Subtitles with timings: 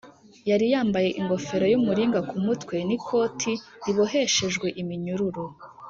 [0.49, 3.51] Yari yambaye ingofero y’umuringa ku mutwe n’ikoti
[3.83, 5.43] riboheshejwe iminyururu